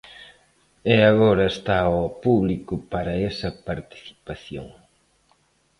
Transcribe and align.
E 0.93 0.95
agora 1.11 1.45
está 1.55 1.77
ao 1.85 2.05
público 2.25 2.73
para 2.93 3.13
esa 3.31 3.49
participación. 3.67 4.67